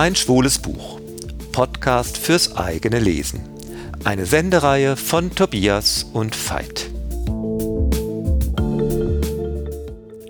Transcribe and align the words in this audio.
Mein 0.00 0.14
schwules 0.14 0.60
Buch. 0.60 1.00
Podcast 1.50 2.18
fürs 2.18 2.56
eigene 2.56 3.00
Lesen. 3.00 3.40
Eine 4.04 4.26
Sendereihe 4.26 4.96
von 4.96 5.34
Tobias 5.34 6.04
und 6.04 6.36
Veit. 6.36 6.88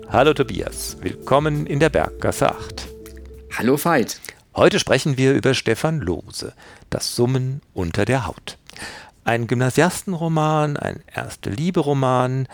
Hallo 0.09 0.33
Tobias, 0.33 0.97
willkommen 1.01 1.67
in 1.67 1.79
der 1.79 1.91
Berggasse 1.91 2.49
8. 2.49 2.87
Hallo 3.59 3.77
Veit. 3.77 4.19
Heute 4.55 4.79
sprechen 4.79 5.17
wir 5.17 5.35
über 5.35 5.53
Stefan 5.53 5.99
Lohse, 5.99 6.55
Das 6.89 7.15
Summen 7.15 7.61
unter 7.75 8.05
der 8.05 8.25
Haut. 8.25 8.57
Ein 9.23 9.45
Gymnasiastenroman, 9.45 10.77
ein 10.77 11.03
Erste-Liebe-Roman, 11.13 12.47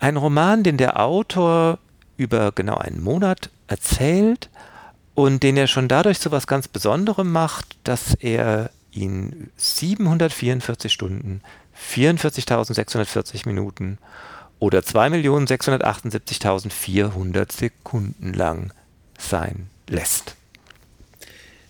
ein 0.00 0.16
Roman, 0.16 0.64
den 0.64 0.78
der 0.78 0.98
Autor 0.98 1.78
über 2.16 2.50
genau 2.50 2.78
einen 2.78 3.00
Monat 3.04 3.50
erzählt 3.68 4.50
und 5.14 5.42
den 5.42 5.56
er 5.56 5.66
schon 5.66 5.88
dadurch 5.88 6.20
zu 6.20 6.30
was 6.30 6.46
ganz 6.46 6.68
Besonderem 6.68 7.32
macht, 7.32 7.76
dass 7.84 8.14
er 8.14 8.70
ihn 8.92 9.50
744 9.56 10.92
Stunden, 10.92 11.40
44.640 11.90 13.46
Minuten 13.46 13.98
oder 14.58 14.80
2.678.400 14.80 17.52
Sekunden 17.52 18.32
lang 18.32 18.72
sein 19.18 19.68
lässt. 19.88 20.34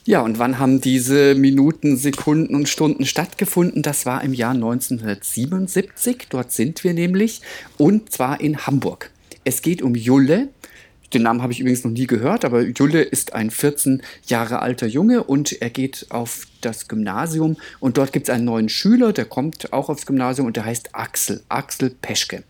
Ja, 0.04 0.20
und 0.20 0.40
wann 0.40 0.58
haben 0.58 0.80
diese 0.80 1.36
Minuten, 1.36 1.96
Sekunden 1.96 2.56
und 2.56 2.68
Stunden 2.68 3.06
stattgefunden? 3.06 3.82
Das 3.82 4.04
war 4.04 4.24
im 4.24 4.34
Jahr 4.34 4.52
1977. 4.52 6.26
Dort 6.28 6.50
sind 6.50 6.82
wir 6.82 6.92
nämlich. 6.92 7.40
Und 7.78 8.10
zwar 8.10 8.40
in 8.40 8.66
Hamburg. 8.66 9.12
Es 9.44 9.62
geht 9.62 9.80
um 9.80 9.94
Julle. 9.94 10.48
Den 11.14 11.22
Namen 11.22 11.42
habe 11.42 11.52
ich 11.52 11.60
übrigens 11.60 11.84
noch 11.84 11.90
nie 11.90 12.06
gehört, 12.06 12.44
aber 12.44 12.62
Julle 12.62 13.02
ist 13.02 13.34
ein 13.34 13.50
14 13.50 14.02
Jahre 14.26 14.60
alter 14.60 14.86
Junge 14.86 15.22
und 15.24 15.60
er 15.60 15.70
geht 15.70 16.06
auf 16.08 16.46
das 16.62 16.88
Gymnasium 16.88 17.56
und 17.80 17.98
dort 17.98 18.12
gibt 18.12 18.28
es 18.28 18.34
einen 18.34 18.46
neuen 18.46 18.68
Schüler, 18.68 19.12
der 19.12 19.26
kommt 19.26 19.72
auch 19.72 19.88
aufs 19.88 20.06
Gymnasium 20.06 20.46
und 20.46 20.56
der 20.56 20.64
heißt 20.64 20.94
Axel, 20.94 21.42
Axel 21.48 21.90
Peschke. 21.90 22.44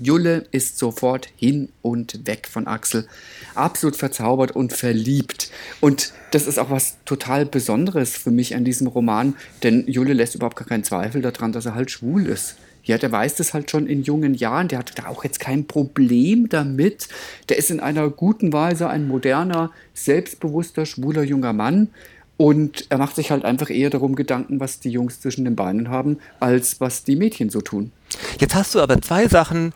Julle 0.00 0.46
ist 0.50 0.78
sofort 0.78 1.28
hin 1.36 1.68
und 1.82 2.26
weg 2.26 2.48
von 2.50 2.66
Axel. 2.66 3.06
Absolut 3.54 3.96
verzaubert 3.96 4.52
und 4.52 4.72
verliebt. 4.72 5.50
Und 5.80 6.12
das 6.30 6.46
ist 6.46 6.58
auch 6.58 6.70
was 6.70 6.96
total 7.04 7.44
Besonderes 7.44 8.16
für 8.16 8.30
mich 8.30 8.54
an 8.54 8.64
diesem 8.64 8.86
Roman, 8.86 9.34
denn 9.62 9.86
Julle 9.86 10.14
lässt 10.14 10.34
überhaupt 10.34 10.56
gar 10.56 10.66
keinen 10.66 10.84
Zweifel 10.84 11.20
daran, 11.20 11.52
dass 11.52 11.66
er 11.66 11.74
halt 11.74 11.90
schwul 11.90 12.26
ist. 12.26 12.56
Ja, 12.84 12.98
der 12.98 13.12
weiß 13.12 13.36
das 13.36 13.54
halt 13.54 13.70
schon 13.70 13.86
in 13.86 14.02
jungen 14.02 14.34
Jahren. 14.34 14.68
Der 14.68 14.78
hat 14.78 14.98
da 14.98 15.06
auch 15.06 15.24
jetzt 15.24 15.40
kein 15.40 15.66
Problem 15.66 16.48
damit. 16.48 17.08
Der 17.48 17.58
ist 17.58 17.70
in 17.70 17.80
einer 17.80 18.08
guten 18.10 18.52
Weise 18.52 18.88
ein 18.88 19.06
moderner, 19.06 19.70
selbstbewusster, 19.94 20.86
schwuler 20.86 21.22
junger 21.22 21.52
Mann. 21.52 21.88
Und 22.36 22.86
er 22.88 22.96
macht 22.96 23.16
sich 23.16 23.30
halt 23.30 23.44
einfach 23.44 23.68
eher 23.68 23.90
darum 23.90 24.16
Gedanken, 24.16 24.60
was 24.60 24.80
die 24.80 24.88
Jungs 24.88 25.20
zwischen 25.20 25.44
den 25.44 25.56
Beinen 25.56 25.90
haben, 25.90 26.18
als 26.40 26.80
was 26.80 27.04
die 27.04 27.16
Mädchen 27.16 27.50
so 27.50 27.60
tun. 27.60 27.92
Jetzt 28.38 28.54
hast 28.54 28.74
du 28.74 28.80
aber 28.80 29.02
zwei 29.02 29.28
Sachen 29.28 29.74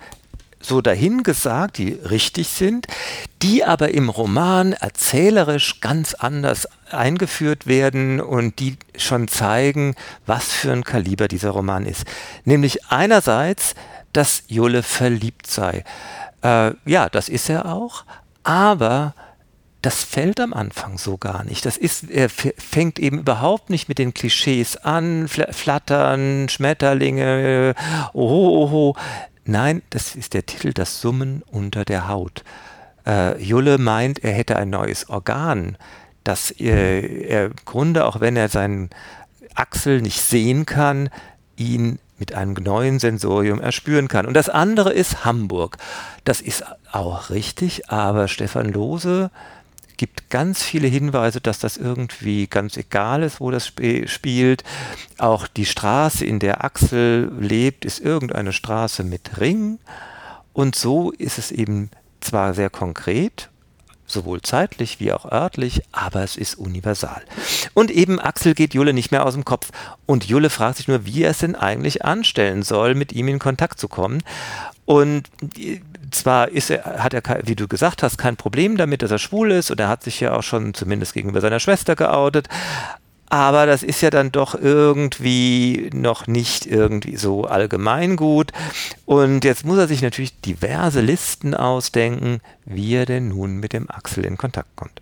so 0.64 0.80
dahingesagt, 0.80 1.78
die 1.78 1.92
richtig 1.92 2.48
sind, 2.48 2.86
die 3.42 3.64
aber 3.64 3.90
im 3.92 4.08
Roman 4.08 4.72
erzählerisch 4.72 5.80
ganz 5.80 6.14
anders 6.14 6.66
eingeführt 6.90 7.66
werden 7.66 8.20
und 8.20 8.58
die 8.58 8.76
schon 8.96 9.28
zeigen, 9.28 9.94
was 10.26 10.52
für 10.52 10.72
ein 10.72 10.84
Kaliber 10.84 11.28
dieser 11.28 11.50
Roman 11.50 11.86
ist. 11.86 12.04
Nämlich 12.44 12.86
einerseits, 12.86 13.74
dass 14.12 14.44
Julle 14.48 14.82
verliebt 14.82 15.46
sei. 15.46 15.84
Äh, 16.42 16.72
ja, 16.86 17.08
das 17.08 17.28
ist 17.28 17.50
er 17.50 17.66
auch, 17.66 18.04
aber 18.42 19.14
das 19.84 20.02
fällt 20.02 20.40
am 20.40 20.54
Anfang 20.54 20.96
so 20.96 21.18
gar 21.18 21.44
nicht. 21.44 21.66
Das 21.66 21.76
ist, 21.76 22.10
er 22.10 22.30
fängt 22.30 22.98
eben 22.98 23.18
überhaupt 23.18 23.68
nicht 23.68 23.86
mit 23.88 23.98
den 23.98 24.14
Klischees 24.14 24.78
an, 24.78 25.28
Flattern, 25.28 26.48
Schmetterlinge, 26.48 27.74
oho, 28.14 28.62
oho. 28.62 28.96
Nein, 29.44 29.82
das 29.90 30.14
ist 30.14 30.34
der 30.34 30.46
Titel, 30.46 30.72
das 30.72 31.00
Summen 31.00 31.42
unter 31.50 31.84
der 31.84 32.08
Haut. 32.08 32.44
Äh, 33.06 33.42
Julle 33.42 33.78
meint, 33.78 34.24
er 34.24 34.32
hätte 34.32 34.56
ein 34.56 34.70
neues 34.70 35.08
Organ, 35.08 35.76
das 36.24 36.50
äh, 36.58 37.26
er 37.26 37.46
im 37.46 37.54
Grunde, 37.66 38.06
auch 38.06 38.20
wenn 38.20 38.36
er 38.36 38.48
seinen 38.48 38.90
Achsel 39.54 40.00
nicht 40.00 40.20
sehen 40.20 40.64
kann, 40.64 41.10
ihn 41.56 41.98
mit 42.18 42.34
einem 42.34 42.54
neuen 42.54 42.98
Sensorium 42.98 43.60
erspüren 43.60 44.08
kann. 44.08 44.24
Und 44.24 44.34
das 44.34 44.48
andere 44.48 44.92
ist 44.92 45.24
Hamburg. 45.24 45.76
Das 46.24 46.40
ist 46.40 46.64
auch 46.92 47.30
richtig, 47.30 47.90
aber 47.90 48.28
Stefan 48.28 48.68
Lose 48.68 49.30
gibt 49.96 50.30
ganz 50.30 50.62
viele 50.62 50.88
Hinweise, 50.88 51.40
dass 51.40 51.58
das 51.58 51.76
irgendwie 51.76 52.46
ganz 52.46 52.76
egal 52.76 53.22
ist, 53.22 53.40
wo 53.40 53.50
das 53.50 53.66
sp 53.72 54.06
spielt. 54.06 54.64
Auch 55.18 55.46
die 55.46 55.66
Straße, 55.66 56.24
in 56.24 56.38
der 56.38 56.64
Axel 56.64 57.32
lebt, 57.38 57.84
ist 57.84 58.00
irgendeine 58.00 58.52
Straße 58.52 59.04
mit 59.04 59.40
Ring. 59.40 59.78
Und 60.52 60.76
so 60.76 61.10
ist 61.10 61.38
es 61.38 61.50
eben 61.50 61.90
zwar 62.20 62.54
sehr 62.54 62.70
konkret, 62.70 63.50
sowohl 64.14 64.40
zeitlich 64.40 65.00
wie 65.00 65.12
auch 65.12 65.30
örtlich, 65.30 65.82
aber 65.92 66.22
es 66.22 66.36
ist 66.36 66.54
universal. 66.54 67.22
Und 67.74 67.90
eben 67.90 68.18
Axel 68.18 68.54
geht 68.54 68.72
Julle 68.72 68.94
nicht 68.94 69.10
mehr 69.10 69.26
aus 69.26 69.34
dem 69.34 69.44
Kopf. 69.44 69.70
Und 70.06 70.24
Julle 70.24 70.48
fragt 70.48 70.78
sich 70.78 70.88
nur, 70.88 71.04
wie 71.04 71.22
er 71.22 71.32
es 71.32 71.38
denn 71.38 71.54
eigentlich 71.54 72.04
anstellen 72.04 72.62
soll, 72.62 72.94
mit 72.94 73.12
ihm 73.12 73.28
in 73.28 73.38
Kontakt 73.38 73.78
zu 73.78 73.88
kommen. 73.88 74.22
Und 74.86 75.30
zwar 76.10 76.48
ist 76.48 76.70
er, 76.70 77.02
hat 77.02 77.14
er, 77.14 77.22
wie 77.44 77.56
du 77.56 77.68
gesagt 77.68 78.02
hast, 78.02 78.16
kein 78.16 78.36
Problem 78.36 78.76
damit, 78.76 79.02
dass 79.02 79.10
er 79.10 79.18
schwul 79.18 79.50
ist 79.50 79.70
und 79.70 79.80
er 79.80 79.88
hat 79.88 80.02
sich 80.02 80.20
ja 80.20 80.34
auch 80.34 80.42
schon 80.42 80.74
zumindest 80.74 81.14
gegenüber 81.14 81.40
seiner 81.40 81.60
Schwester 81.60 81.96
geoutet. 81.96 82.48
Aber 83.34 83.66
das 83.66 83.82
ist 83.82 84.00
ja 84.00 84.10
dann 84.10 84.30
doch 84.30 84.54
irgendwie 84.54 85.90
noch 85.92 86.28
nicht 86.28 86.66
irgendwie 86.66 87.16
so 87.16 87.46
allgemeingut. 87.46 88.52
Und 89.06 89.44
jetzt 89.44 89.66
muss 89.66 89.76
er 89.76 89.88
sich 89.88 90.02
natürlich 90.02 90.40
diverse 90.40 91.00
Listen 91.00 91.52
ausdenken, 91.52 92.38
wie 92.64 92.94
er 92.94 93.06
denn 93.06 93.26
nun 93.26 93.56
mit 93.56 93.72
dem 93.72 93.90
Axel 93.90 94.24
in 94.24 94.38
Kontakt 94.38 94.68
kommt. 94.76 95.00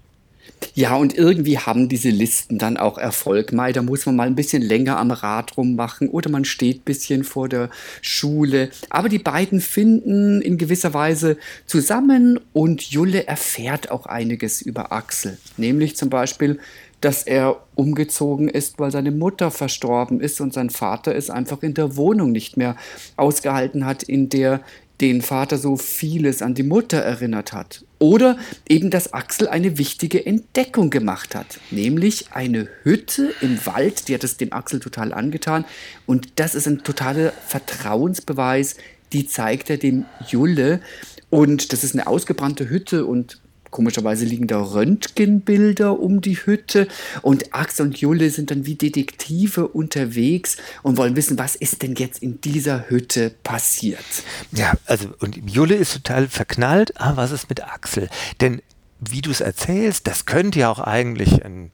Ja, 0.74 0.96
und 0.96 1.14
irgendwie 1.14 1.58
haben 1.58 1.90
diese 1.90 2.08
Listen 2.08 2.56
dann 2.56 2.78
auch 2.78 2.96
Erfolg. 2.96 3.52
Mai, 3.52 3.74
da 3.74 3.82
muss 3.82 4.06
man 4.06 4.16
mal 4.16 4.28
ein 4.28 4.34
bisschen 4.34 4.62
länger 4.62 4.96
am 4.96 5.10
Rad 5.10 5.58
rummachen 5.58 6.08
oder 6.08 6.30
man 6.30 6.46
steht 6.46 6.78
ein 6.78 6.84
bisschen 6.84 7.24
vor 7.24 7.50
der 7.50 7.68
Schule. 8.00 8.70
Aber 8.88 9.10
die 9.10 9.18
beiden 9.18 9.60
finden 9.60 10.40
in 10.40 10.56
gewisser 10.56 10.94
Weise 10.94 11.36
zusammen 11.66 12.40
und 12.54 12.80
Julle 12.90 13.26
erfährt 13.26 13.90
auch 13.90 14.06
einiges 14.06 14.62
über 14.62 14.90
Axel. 14.90 15.36
Nämlich 15.58 15.96
zum 15.96 16.08
Beispiel, 16.08 16.58
dass 17.02 17.24
er 17.24 17.60
umgezogen 17.74 18.48
ist, 18.48 18.78
weil 18.78 18.90
seine 18.90 19.10
Mutter 19.10 19.50
verstorben 19.50 20.20
ist 20.20 20.40
und 20.40 20.54
sein 20.54 20.70
Vater 20.70 21.14
es 21.14 21.30
einfach 21.30 21.62
in 21.62 21.74
der 21.74 21.96
Wohnung 21.96 22.32
nicht 22.32 22.56
mehr 22.56 22.76
ausgehalten 23.16 23.84
hat, 23.84 24.02
in 24.02 24.28
der 24.28 24.60
den 25.02 25.20
Vater 25.20 25.58
so 25.58 25.76
vieles 25.76 26.42
an 26.42 26.54
die 26.54 26.62
Mutter 26.62 26.98
erinnert 26.98 27.52
hat. 27.52 27.84
Oder 27.98 28.38
eben, 28.68 28.88
dass 28.90 29.12
Axel 29.12 29.48
eine 29.48 29.76
wichtige 29.76 30.24
Entdeckung 30.24 30.90
gemacht 30.90 31.34
hat, 31.34 31.58
nämlich 31.72 32.26
eine 32.30 32.68
Hütte 32.84 33.34
im 33.40 33.64
Wald, 33.66 34.06
die 34.06 34.14
hat 34.14 34.22
es 34.22 34.36
dem 34.36 34.52
Axel 34.52 34.78
total 34.78 35.12
angetan. 35.12 35.64
Und 36.06 36.28
das 36.36 36.54
ist 36.54 36.68
ein 36.68 36.84
totaler 36.84 37.32
Vertrauensbeweis, 37.46 38.76
die 39.12 39.26
zeigt 39.26 39.70
er 39.70 39.76
dem 39.76 40.04
Julle. 40.28 40.80
Und 41.30 41.72
das 41.72 41.82
ist 41.82 41.94
eine 41.94 42.06
ausgebrannte 42.06 42.70
Hütte 42.70 43.04
und 43.04 43.41
Komischerweise 43.72 44.26
liegen 44.26 44.46
da 44.46 44.60
Röntgenbilder 44.60 45.98
um 45.98 46.20
die 46.20 46.36
Hütte 46.36 46.86
und 47.22 47.54
Axel 47.54 47.86
und 47.86 47.98
Julle 47.98 48.30
sind 48.30 48.50
dann 48.50 48.66
wie 48.66 48.76
Detektive 48.76 49.66
unterwegs 49.66 50.58
und 50.82 50.98
wollen 50.98 51.16
wissen, 51.16 51.38
was 51.38 51.56
ist 51.56 51.82
denn 51.82 51.94
jetzt 51.94 52.22
in 52.22 52.40
dieser 52.40 52.90
Hütte 52.90 53.32
passiert. 53.42 54.04
Ja, 54.52 54.74
also 54.84 55.08
und 55.20 55.50
Julle 55.50 55.74
ist 55.74 55.94
total 55.94 56.28
verknallt, 56.28 56.92
ah, 57.00 57.16
was 57.16 57.32
ist 57.32 57.48
mit 57.48 57.64
Axel? 57.64 58.08
Denn 58.42 58.60
wie 59.00 59.22
du 59.22 59.30
es 59.30 59.40
erzählst, 59.40 60.06
das 60.06 60.26
könnte 60.26 60.60
ja 60.60 60.70
auch 60.70 60.78
eigentlich 60.78 61.44
ein 61.44 61.72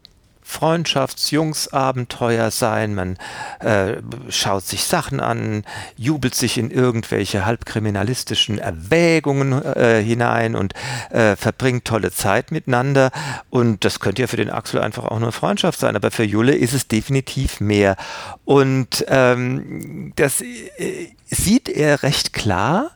Freundschaftsjungsabenteuer 0.48 2.50
sein. 2.50 2.94
Man 2.94 3.18
äh, 3.60 3.96
schaut 4.30 4.64
sich 4.64 4.82
Sachen 4.82 5.20
an, 5.20 5.62
jubelt 5.96 6.34
sich 6.34 6.56
in 6.56 6.70
irgendwelche 6.70 7.44
halbkriminalistischen 7.44 8.58
Erwägungen 8.58 9.62
äh, 9.62 10.02
hinein 10.02 10.56
und 10.56 10.72
äh, 11.10 11.36
verbringt 11.36 11.84
tolle 11.84 12.12
Zeit 12.12 12.50
miteinander. 12.50 13.10
Und 13.50 13.84
das 13.84 14.00
könnte 14.00 14.22
ja 14.22 14.26
für 14.26 14.38
den 14.38 14.48
Axel 14.48 14.80
einfach 14.80 15.04
auch 15.04 15.18
nur 15.18 15.32
Freundschaft 15.32 15.78
sein, 15.78 15.96
aber 15.96 16.10
für 16.10 16.24
Julle 16.24 16.54
ist 16.54 16.72
es 16.72 16.88
definitiv 16.88 17.60
mehr. 17.60 17.96
Und 18.46 19.04
ähm, 19.08 20.14
das 20.16 20.40
äh, 20.40 21.10
sieht 21.26 21.68
er 21.68 22.02
recht 22.02 22.32
klar. 22.32 22.92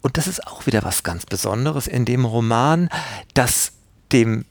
Und 0.00 0.16
das 0.16 0.28
ist 0.28 0.46
auch 0.46 0.66
wieder 0.66 0.84
was 0.84 1.02
ganz 1.02 1.26
Besonderes 1.26 1.88
in 1.88 2.04
dem 2.04 2.24
Roman, 2.24 2.88
dass 3.34 3.72
dem 4.12 4.44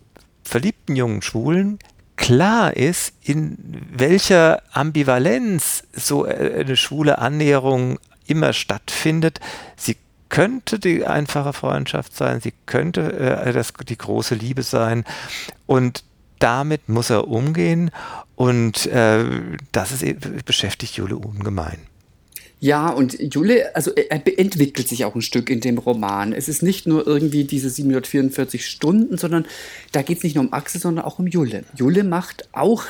verliebten 0.44 0.98
jungen 0.98 1.22
Schwulen 1.22 1.80
klar 2.16 2.76
ist, 2.76 3.14
in 3.22 3.58
welcher 3.92 4.62
Ambivalenz 4.72 5.84
so 5.94 6.26
äh, 6.26 6.62
eine 6.62 6.76
schwule 6.76 7.20
Annäherung 7.20 8.00
immer 8.28 8.54
stattfindet. 8.54 9.40
Sie 9.76 9.98
könnte 10.30 10.80
die 10.80 11.06
einfache 11.06 11.54
Freundschaft 11.54 12.16
sein, 12.16 12.42
sie 12.42 12.54
könnte 12.66 13.14
äh, 13.14 13.54
das, 13.54 13.74
die 13.88 13.98
große 13.98 14.36
Liebe 14.36 14.64
sein. 14.64 15.04
Und 15.66 16.04
damit 16.40 16.90
muss 16.90 17.10
er 17.10 17.28
umgehen 17.28 17.92
und 18.36 18.86
äh, 18.88 19.26
das 19.72 19.92
ist, 19.92 20.04
e, 20.04 20.18
beschäftigt 20.46 20.98
Jule 20.98 21.16
ungemein. 21.16 21.80
Ja, 22.64 22.92
und 22.92 23.18
Jule, 23.20 23.76
also 23.76 23.92
er 23.92 24.26
entwickelt 24.40 24.88
sich 24.88 25.04
auch 25.04 25.16
ein 25.16 25.22
Stück 25.22 25.50
in 25.50 25.60
dem 25.60 25.78
Roman. 25.78 26.32
Es 26.32 26.48
ist 26.48 26.64
nicht 26.64 26.88
nur 26.88 27.06
irgendwie 27.06 27.44
diese 27.44 27.70
744 27.70 28.66
Stunden, 28.66 29.18
sondern 29.18 29.46
da 29.92 30.02
geht 30.02 30.20
es 30.20 30.24
nicht 30.24 30.36
nur 30.36 30.46
um 30.46 30.54
Axel, 30.54 30.80
sondern 30.80 31.04
auch 31.04 31.20
um 31.20 31.28
Jule. 31.28 31.66
Jule 31.76 32.06
macht 32.06 32.48
auch 32.54 32.86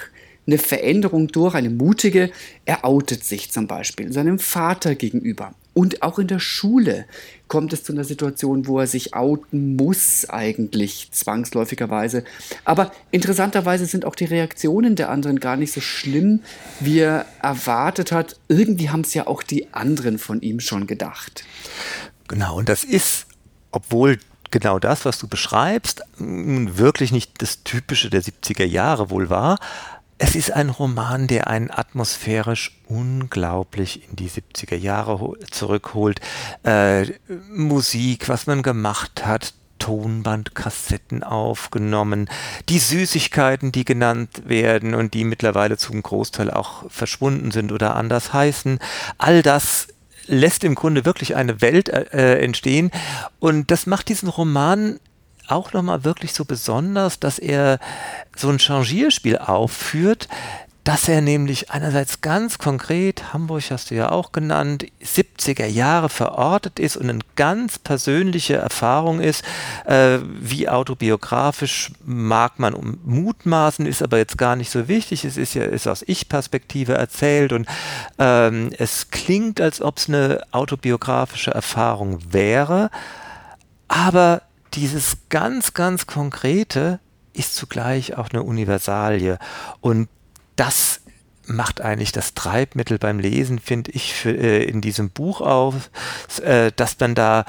eine 0.45 0.59
Veränderung 0.59 1.29
durch, 1.29 1.55
eine 1.55 1.71
mutige. 1.71 2.29
Er 2.65 2.85
outet 2.85 3.23
sich 3.23 3.51
zum 3.51 3.65
Beispiel 3.65 4.13
seinem 4.13 4.37
Vater 4.37 4.93
gegenüber. 4.93 5.55
Und 5.73 6.03
auch 6.03 6.19
in 6.19 6.27
der 6.27 6.39
Schule 6.39 7.05
kommt 7.47 7.73
es 7.73 7.83
zu 7.83 7.93
einer 7.93 8.03
Situation, 8.03 8.67
wo 8.67 8.79
er 8.79 8.87
sich 8.87 9.13
outen 9.15 9.75
muss, 9.75 10.29
eigentlich 10.29 11.09
zwangsläufigerweise. 11.11 12.23
Aber 12.63 12.91
interessanterweise 13.11 13.85
sind 13.85 14.05
auch 14.05 14.15
die 14.15 14.25
Reaktionen 14.25 14.95
der 14.95 15.09
anderen 15.09 15.39
gar 15.39 15.57
nicht 15.57 15.73
so 15.73 15.81
schlimm, 15.81 16.41
wie 16.79 16.99
er 16.99 17.25
erwartet 17.41 18.11
hat. 18.11 18.39
Irgendwie 18.47 18.89
haben 18.89 19.01
es 19.01 19.13
ja 19.13 19.27
auch 19.27 19.43
die 19.43 19.73
anderen 19.73 20.19
von 20.19 20.41
ihm 20.41 20.59
schon 20.59 20.87
gedacht. 20.87 21.43
Genau, 22.27 22.57
und 22.57 22.69
das 22.69 22.83
ist, 22.83 23.25
obwohl 23.71 24.19
genau 24.51 24.77
das, 24.79 25.03
was 25.03 25.17
du 25.17 25.27
beschreibst, 25.27 26.03
wirklich 26.17 27.11
nicht 27.11 27.41
das 27.41 27.63
Typische 27.63 28.09
der 28.09 28.21
70er 28.21 28.65
Jahre 28.65 29.09
wohl 29.09 29.29
war, 29.29 29.57
es 30.23 30.35
ist 30.35 30.53
ein 30.53 30.69
Roman, 30.69 31.27
der 31.27 31.47
einen 31.47 31.69
atmosphärisch 31.69 32.79
unglaublich 32.87 34.07
in 34.09 34.15
die 34.15 34.29
70er 34.29 34.77
Jahre 34.77 35.33
zurückholt. 35.51 36.21
Äh, 36.63 37.07
Musik, 37.53 38.29
was 38.29 38.47
man 38.47 38.63
gemacht 38.63 39.25
hat, 39.25 39.53
Tonbandkassetten 39.79 41.23
aufgenommen, 41.23 42.29
die 42.69 42.79
Süßigkeiten, 42.79 43.73
die 43.73 43.83
genannt 43.83 44.43
werden 44.45 44.95
und 44.95 45.13
die 45.13 45.25
mittlerweile 45.25 45.75
zum 45.75 46.01
Großteil 46.01 46.49
auch 46.51 46.89
verschwunden 46.89 47.51
sind 47.51 47.73
oder 47.73 47.97
anders 47.97 48.31
heißen, 48.31 48.79
all 49.17 49.41
das 49.41 49.89
lässt 50.27 50.63
im 50.63 50.75
Grunde 50.75 51.03
wirklich 51.03 51.35
eine 51.35 51.59
Welt 51.59 51.89
äh, 51.89 52.39
entstehen. 52.39 52.91
Und 53.39 53.71
das 53.71 53.87
macht 53.87 54.07
diesen 54.07 54.29
Roman 54.29 55.01
auch 55.47 55.73
nochmal 55.73 56.03
wirklich 56.03 56.33
so 56.33 56.45
besonders, 56.45 57.19
dass 57.19 57.39
er 57.39 57.79
so 58.35 58.49
ein 58.49 58.59
Changierspiel 58.59 59.37
aufführt, 59.37 60.27
dass 60.83 61.07
er 61.07 61.21
nämlich 61.21 61.71
einerseits 61.71 62.19
ganz 62.19 62.57
konkret, 62.57 63.31
Hamburg 63.31 63.63
hast 63.71 63.89
du 63.89 63.95
ja 63.95 64.11
auch 64.11 64.33
genannt, 64.33 64.85
70er 65.01 65.65
Jahre 65.65 66.09
verortet 66.09 66.77
ist 66.77 66.97
und 66.97 67.09
eine 67.09 67.19
ganz 67.37 67.79
persönliche 67.79 68.55
Erfahrung 68.55 69.21
ist, 69.21 69.45
äh, 69.85 70.19
wie 70.21 70.67
autobiografisch 70.67 71.91
mag 72.03 72.59
man 72.59 72.73
um 72.73 72.99
mutmaßen, 73.05 73.85
ist 73.85 74.03
aber 74.03 74.17
jetzt 74.17 74.37
gar 74.37 74.57
nicht 74.57 74.71
so 74.71 74.89
wichtig. 74.89 75.23
Es 75.23 75.37
ist 75.37 75.53
ja 75.53 75.63
ist 75.63 75.87
aus 75.87 76.03
Ich-Perspektive 76.05 76.95
erzählt 76.95 77.53
und 77.53 77.65
ähm, 78.19 78.71
es 78.77 79.09
klingt, 79.09 79.61
als 79.61 79.81
ob 79.81 79.99
es 79.99 80.09
eine 80.09 80.43
autobiografische 80.51 81.51
Erfahrung 81.51 82.19
wäre, 82.33 82.89
aber 83.87 84.41
dieses 84.73 85.17
ganz, 85.29 85.73
ganz 85.73 86.07
Konkrete 86.07 86.99
ist 87.33 87.55
zugleich 87.55 88.17
auch 88.17 88.29
eine 88.29 88.43
Universalie. 88.43 89.39
Und 89.81 90.07
das 90.55 91.01
macht 91.45 91.81
eigentlich 91.81 92.11
das 92.11 92.33
Treibmittel 92.33 92.97
beim 92.97 93.19
Lesen, 93.19 93.59
finde 93.59 93.91
ich, 93.91 94.13
für, 94.13 94.31
äh, 94.31 94.63
in 94.63 94.81
diesem 94.81 95.09
Buch 95.09 95.41
auf, 95.41 95.89
äh, 96.41 96.71
dass 96.75 96.99
man 96.99 97.15
da 97.15 97.45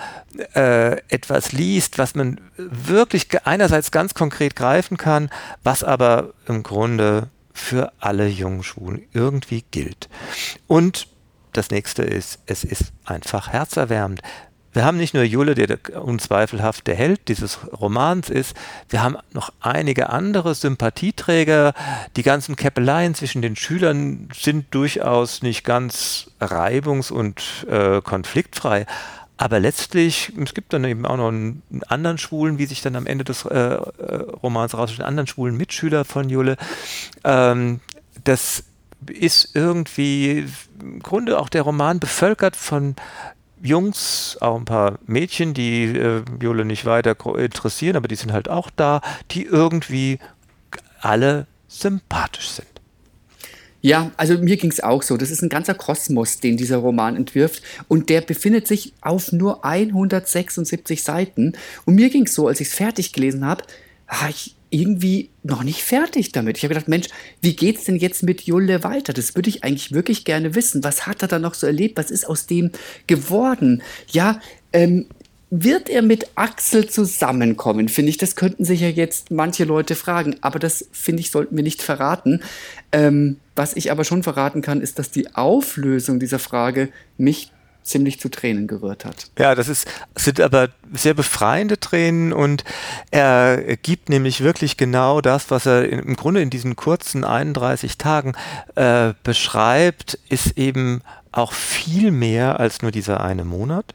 äh, 0.55 0.99
etwas 1.09 1.53
liest, 1.53 1.99
was 1.99 2.15
man 2.15 2.41
wirklich 2.56 3.29
einerseits 3.47 3.91
ganz 3.91 4.15
konkret 4.15 4.56
greifen 4.56 4.97
kann, 4.97 5.31
was 5.62 5.85
aber 5.85 6.32
im 6.47 6.62
Grunde 6.62 7.29
für 7.53 7.93
alle 8.00 8.27
Jungschwulen 8.27 9.06
irgendwie 9.12 9.65
gilt. 9.70 10.09
Und 10.67 11.06
das 11.53 11.70
nächste 11.70 12.03
ist, 12.03 12.41
es 12.47 12.65
ist 12.65 12.93
einfach 13.05 13.49
herzerwärmend. 13.49 14.23
Wir 14.75 14.85
haben 14.85 14.97
nicht 14.97 15.15
nur 15.15 15.23
Jule, 15.23 15.55
der 15.55 15.79
unzweifelhaft 16.05 16.88
der 16.88 16.97
Held 16.97 17.29
dieses 17.29 17.61
Romans 17.73 18.29
ist, 18.29 18.56
wir 18.88 19.05
haben 19.05 19.17
noch 19.32 19.53
einige 19.61 20.11
andere 20.11 20.55
Sympathieträger. 20.56 21.75
Die 22.17 22.25
ganzen 22.25 22.56
Käppeleien 22.56 23.15
zwischen 23.15 23.41
den 23.41 23.55
Schülern 23.55 24.29
sind 24.35 24.75
durchaus 24.75 25.43
nicht 25.43 25.65
ganz 25.65 26.29
reibungs- 26.41 27.12
und 27.12 27.67
äh, 27.71 28.00
konfliktfrei. 28.03 28.87
Aber 29.37 29.61
letztlich, 29.61 30.32
es 30.43 30.55
gibt 30.55 30.73
dann 30.73 30.85
eben 30.85 31.06
auch 31.06 31.17
noch 31.19 31.29
einen, 31.29 31.62
anderen 31.87 32.19
Schwulen, 32.19 32.59
wie 32.59 32.67
sich 32.67 32.82
dann 32.82 32.97
am 32.97 33.06
Ende 33.06 33.25
des 33.25 33.44
äh, 33.44 33.56
äh 33.56 33.79
Romans 34.43 34.75
rausstellt, 34.75 35.00
einen 35.00 35.09
anderen 35.09 35.27
schwulen 35.29 35.56
Mitschüler 35.56 36.05
von 36.05 36.29
Jule. 36.29 36.56
Ähm, 37.23 37.81
das 38.25 38.65
ist 39.09 39.55
irgendwie 39.55 40.47
im 40.81 41.00
Grunde 41.00 41.38
auch 41.38 41.49
der 41.49 41.62
Roman 41.62 42.00
bevölkert 42.00 42.56
von 42.56 42.97
Jungs, 43.64 44.37
auch 44.40 44.56
ein 44.56 44.66
paar 44.66 44.99
Mädchen, 45.06 45.55
die 45.55 45.84
äh, 45.84 46.22
Jule 46.40 46.64
nicht 46.64 46.84
weiter 46.84 47.16
interessieren, 47.38 47.96
aber 47.96 48.08
die 48.08 48.14
sind 48.14 48.32
halt 48.32 48.50
auch 48.50 48.70
da, 48.76 49.00
die 49.31 49.44
irgendwie 49.44 50.19
alle 51.00 51.46
sympathisch 51.66 52.50
sind. 52.50 52.69
Ja, 53.81 54.11
also 54.16 54.38
mir 54.38 54.56
ging 54.56 54.70
es 54.70 54.82
auch 54.82 55.02
so. 55.02 55.16
Das 55.16 55.31
ist 55.31 55.43
ein 55.43 55.50
ganzer 55.50 55.75
Kosmos, 55.75 56.40
den 56.40 56.56
dieser 56.56 56.78
Roman 56.78 57.16
entwirft. 57.16 57.62
Und 57.87 58.08
der 58.08 58.22
befindet 58.22 58.66
sich 58.66 58.94
auf 59.02 59.31
nur 59.32 59.64
176 59.64 61.02
Seiten. 61.02 61.52
Und 61.84 61.94
mir 61.94 62.08
ging 62.08 62.25
es 62.25 62.34
so, 62.34 62.49
als 62.49 62.60
ich 62.60 62.69
es 62.69 62.75
fertig 62.75 63.12
gelesen 63.12 63.44
habe, 63.44 63.62
ah, 64.06 64.28
ich, 64.31 64.56
irgendwie 64.75 65.31
noch 65.44 65.62
nicht 65.62 65.82
fertig 65.82 66.32
damit. 66.32 66.56
Ich 66.56 66.65
habe 66.65 66.75
gedacht, 66.75 66.88
Mensch, 66.88 67.06
wie 67.41 67.55
geht's 67.55 67.85
denn 67.85 67.97
jetzt 67.97 68.25
mit 68.25 68.43
Julle 68.43 68.82
weiter? 68.82 69.12
Das 69.12 69.37
würde 69.37 69.49
ich 69.49 69.62
eigentlich 69.62 69.93
wirklich 69.93 70.25
gerne 70.25 70.56
wissen. 70.56 70.82
Was 70.82 71.06
hat 71.06 71.23
er 71.23 71.29
da 71.29 71.38
noch 71.38 71.55
so 71.55 71.69
erlebt? 71.69 71.97
Was 71.97 72.11
ist 72.11 72.26
aus 72.26 72.47
dem 72.47 72.73
geworden? 73.06 73.82
Ja, 74.11 74.41
ähm, 74.73 75.06
wird 75.50 75.88
er 75.88 76.03
mit 76.03 76.26
Axel 76.35 76.88
zusammenkommen? 76.88 77.88
Finde 77.88 78.11
ich, 78.11 78.17
das 78.17 78.35
könnten 78.35 78.65
sich 78.65 78.81
ja 78.81 78.88
jetzt 78.88 79.31
manche 79.31 79.62
Leute 79.62 79.94
fragen, 79.94 80.35
aber 80.41 80.59
das 80.59 80.88
finde 80.91 81.20
ich, 81.20 81.31
sollten 81.31 81.55
wir 81.55 81.62
nicht 81.62 81.81
verraten. 81.81 82.43
Ähm, 82.91 83.37
was 83.55 83.77
ich 83.77 83.93
aber 83.93 84.03
schon 84.03 84.25
verraten 84.25 84.61
kann, 84.61 84.81
ist, 84.81 84.99
dass 84.99 85.12
die 85.12 85.37
Auflösung 85.37 86.19
dieser 86.19 86.41
Frage 86.41 86.88
mich 87.17 87.53
ziemlich 87.84 88.19
zu 88.19 88.31
Tränen 88.31 88.66
gerührt 88.66 89.04
hat. 89.04 89.31
Ja, 89.38 89.54
das 89.54 89.69
ist, 89.69 89.86
sind 90.16 90.40
aber 90.40 90.70
sehr 90.92 91.14
befreiende 91.14 91.79
Tränen 91.79 92.32
und 92.32 92.64
er 93.10 93.76
gibt 93.76 94.08
nämlich 94.08 94.43
wirklich 94.43 94.76
genau 94.76 95.20
das, 95.20 95.50
was 95.50 95.67
er 95.67 95.88
im 95.88 96.17
Grunde 96.17 96.41
in 96.41 96.50
diesen 96.50 96.76
kurzen 96.76 97.24
31 97.24 97.98
Tagen 97.98 98.32
äh, 98.74 99.12
beschreibt, 99.22 100.19
ist 100.31 100.56
eben 100.58 101.03
auch 101.31 101.53
viel 101.53 102.10
mehr 102.10 102.58
als 102.58 102.81
nur 102.82 102.91
dieser 102.91 103.22
eine 103.22 103.44
Monat. 103.44 103.94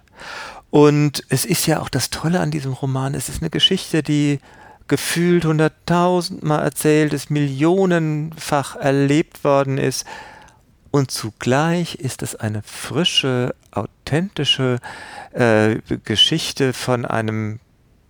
Und 0.70 1.24
es 1.30 1.46
ist 1.46 1.66
ja 1.66 1.80
auch 1.80 1.90
das 1.90 2.12
Tolle 2.12 2.40
an 2.40 2.52
diesem 2.52 2.74
Roman, 2.74 3.16
es 3.16 3.28
ist 3.28 3.42
eine 3.42 3.50
Geschichte, 3.50 4.04
die 4.04 4.40
gefühlt 4.88 5.46
hunderttausendmal 5.46 6.62
erzählt 6.62 7.14
ist, 7.14 7.32
millionenfach 7.32 8.76
erlebt 8.76 9.44
worden 9.44 9.78
ist 9.78 10.06
und 10.92 11.12
zugleich 11.12 11.96
ist 11.96 12.24
es 12.24 12.36
eine 12.36 12.64
frische, 12.64 13.56
authentische 13.72 14.80
äh, 15.34 15.78
Geschichte 16.04 16.74
von 16.74 17.06
einem 17.06 17.60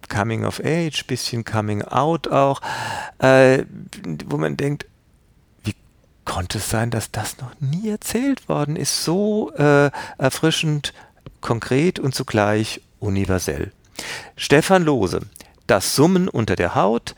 Coming 0.08 0.46
of 0.46 0.62
Age, 0.64 1.06
bisschen 1.06 1.44
Coming 1.46 1.84
Out 1.84 2.30
auch, 2.30 2.62
äh, 3.20 3.64
wo 4.26 4.38
man 4.38 4.58
denkt, 4.58 4.88
wie 5.64 5.76
konnte 6.26 6.58
es 6.58 6.70
sein, 6.70 6.90
dass 6.90 7.12
das 7.12 7.38
noch 7.38 7.52
nie 7.60 7.90
erzählt 7.90 8.50
worden 8.50 8.76
ist? 8.76 9.04
So 9.04 9.52
äh, 9.56 9.92
erfrischend, 10.18 10.94
konkret 11.42 12.00
und 12.00 12.16
zugleich 12.16 12.82
universell. 13.00 13.72
Stefan 14.36 14.84
Lose, 14.84 15.22
Das 15.68 15.96
Summen 15.96 16.28
unter 16.28 16.56
der 16.56 16.76
Haut, 16.76 17.16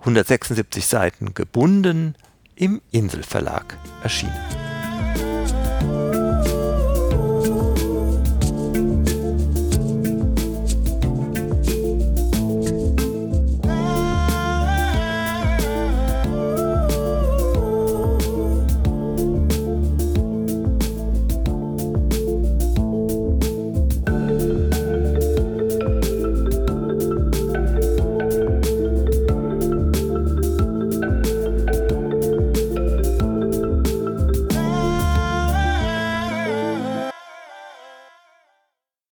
176 0.00 0.86
Seiten 0.86 1.34
gebunden, 1.34 2.14
im 2.54 2.80
Inselverlag 2.92 3.76
erschienen. 4.02 4.57
world. 4.98 5.37